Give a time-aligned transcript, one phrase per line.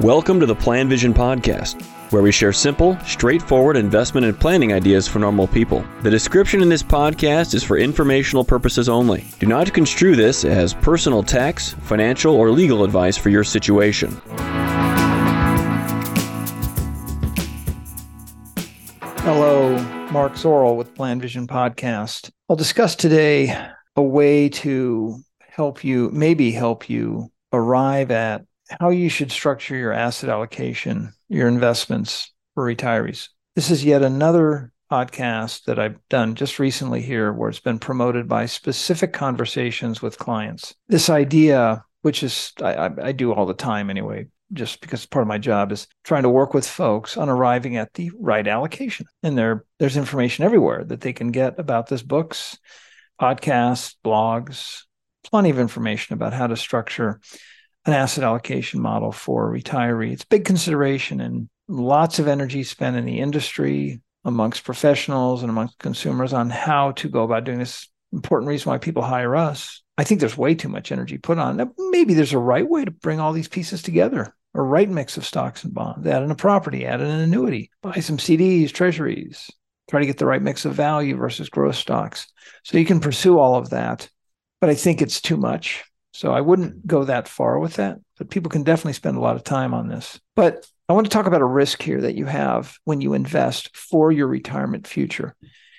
[0.00, 5.18] Welcome to the PlanVision Podcast, where we share simple, straightforward investment and planning ideas for
[5.18, 5.84] normal people.
[6.00, 9.26] The description in this podcast is for informational purposes only.
[9.40, 14.18] Do not construe this as personal tax, financial, or legal advice for your situation.
[19.18, 19.76] Hello,
[20.12, 22.30] Mark Zoril with PlanVision Podcast.
[22.48, 23.54] I'll discuss today
[23.96, 28.46] a way to help you, maybe help you arrive at
[28.78, 33.28] how you should structure your asset allocation, your investments for retirees.
[33.56, 38.28] This is yet another podcast that I've done just recently here where it's been promoted
[38.28, 40.74] by specific conversations with clients.
[40.88, 45.28] This idea, which is I, I do all the time anyway, just because part of
[45.28, 49.06] my job is trying to work with folks on arriving at the right allocation.
[49.22, 52.58] And there, there's information everywhere that they can get about this books,
[53.20, 54.82] podcasts, blogs,
[55.24, 57.20] plenty of information about how to structure
[57.86, 60.12] an asset allocation model for a retiree.
[60.12, 65.78] It's big consideration and lots of energy spent in the industry amongst professionals and amongst
[65.78, 67.88] consumers on how to go about doing this.
[68.12, 69.82] Important reason why people hire us.
[69.96, 71.72] I think there's way too much energy put on.
[71.78, 75.24] Maybe there's a right way to bring all these pieces together a right mix of
[75.24, 79.48] stocks and bonds, add in a property, add in an annuity, buy some CDs, treasuries,
[79.88, 82.26] try to get the right mix of value versus growth stocks.
[82.64, 84.08] So you can pursue all of that,
[84.60, 85.84] but I think it's too much.
[86.12, 89.36] So I wouldn't go that far with that, but people can definitely spend a lot
[89.36, 90.20] of time on this.
[90.34, 93.76] But I want to talk about a risk here that you have when you invest
[93.76, 95.36] for your retirement future.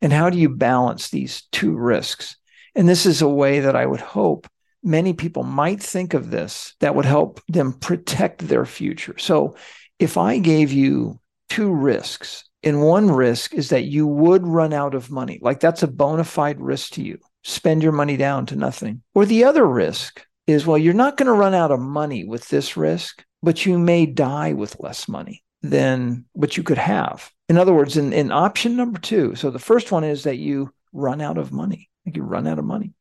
[0.00, 2.36] And how do you balance these two risks?
[2.74, 4.46] And this is a way that I would hope
[4.82, 9.16] many people might think of this that would help them protect their future.
[9.18, 9.56] So
[9.98, 14.94] if I gave you two risks, and one risk is that you would run out
[14.94, 18.56] of money, like that's a bona fide risk to you, spend your money down to
[18.56, 19.02] nothing.
[19.14, 22.48] Or the other risk is, well, you're not going to run out of money with
[22.48, 27.30] this risk, but you may die with less money than what you could have.
[27.48, 30.72] In other words, in, in option number two, so the first one is that you
[30.92, 32.94] run out of money, like you run out of money.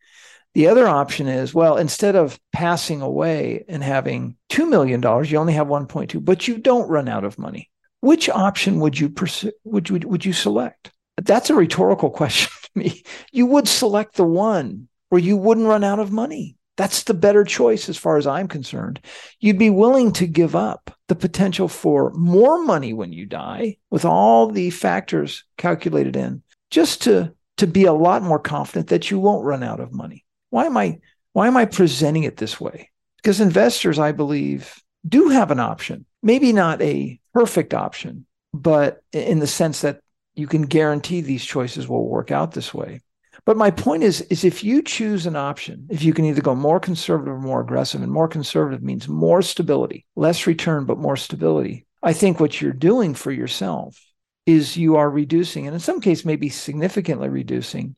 [0.54, 5.54] The other option is, well, instead of passing away and having $2 million, you only
[5.54, 7.72] have 1.2, but you don't run out of money.
[8.02, 10.92] Which option would you pursue, would, would, would you select?
[11.18, 13.04] That's a rhetorical question me.
[13.32, 16.58] You would select the one where you wouldn't run out of money.
[16.76, 19.00] That's the better choice as far as I'm concerned.
[19.40, 24.06] You'd be willing to give up the potential for more money when you die with
[24.06, 26.42] all the factors calculated in
[26.72, 30.26] just to, to be a lot more confident that you won't run out of money.
[30.50, 31.00] Why am I
[31.34, 32.92] why am I presenting it this way?
[33.18, 36.06] Because investors, I believe, do have an option.
[36.22, 40.02] Maybe not a perfect option, but in the sense that
[40.36, 43.02] you can guarantee these choices will work out this way.
[43.46, 46.56] But my point is, is if you choose an option, if you can either go
[46.56, 51.18] more conservative or more aggressive, and more conservative means more stability, less return, but more
[51.18, 51.86] stability.
[52.02, 54.00] I think what you're doing for yourself
[54.46, 57.96] is you are reducing, and in some cases, maybe significantly reducing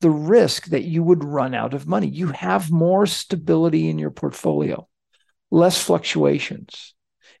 [0.00, 2.08] the risk that you would run out of money.
[2.08, 4.88] You have more stability in your portfolio,
[5.50, 6.94] less fluctuations.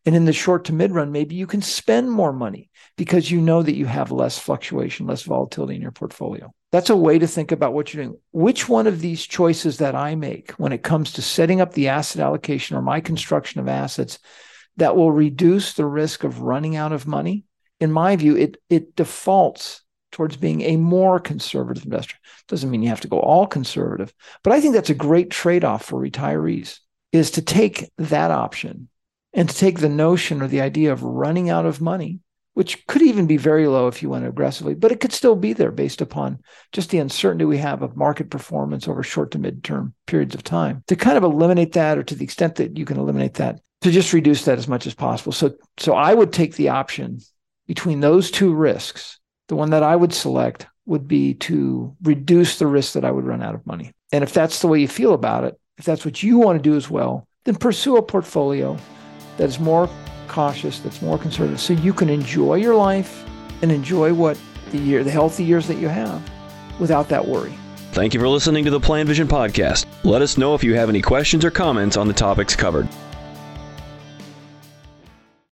[0.08, 3.42] And in the short to mid run, maybe you can spend more money because you
[3.42, 6.50] know that you have less fluctuation, less volatility in your portfolio.
[6.72, 8.18] That's a way to think about what you're doing.
[8.30, 11.88] Which one of these choices that I make when it comes to setting up the
[11.88, 14.18] asset allocation or my construction of assets
[14.78, 17.44] that will reduce the risk of running out of money?
[17.78, 22.16] In my view, it, it defaults towards being a more conservative investor.
[22.46, 25.84] Doesn't mean you have to go all conservative, but I think that's a great trade-off
[25.84, 26.78] for retirees
[27.12, 28.88] is to take that option
[29.32, 32.20] and to take the notion or the idea of running out of money,
[32.54, 35.52] which could even be very low if you went aggressively, but it could still be
[35.52, 36.40] there based upon
[36.72, 40.82] just the uncertainty we have of market performance over short to mid-term periods of time.
[40.88, 43.90] To kind of eliminate that or to the extent that you can eliminate that, to
[43.90, 45.32] just reduce that as much as possible.
[45.32, 47.20] So so I would take the option
[47.66, 49.18] between those two risks
[49.48, 53.24] the one that I would select would be to reduce the risk that I would
[53.24, 53.92] run out of money.
[54.12, 56.70] And if that's the way you feel about it, if that's what you want to
[56.70, 58.78] do as well, then pursue a portfolio
[59.38, 59.88] that is more
[60.28, 63.24] cautious, that's more conservative, so you can enjoy your life
[63.62, 64.38] and enjoy what
[64.70, 66.22] the year, the healthy years that you have
[66.78, 67.56] without that worry.
[67.92, 69.86] Thank you for listening to the PlanVision podcast.
[70.04, 72.88] Let us know if you have any questions or comments on the topics covered.